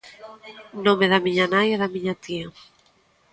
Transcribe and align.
Nome 0.85 1.05
da 1.11 1.23
miña 1.25 1.45
nai 1.53 1.67
e 1.75 1.77
da 1.81 1.87
miña 1.95 2.13
tía. 2.25 2.47